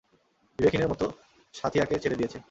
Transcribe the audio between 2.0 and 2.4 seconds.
ছেড়ে দিয়েছ।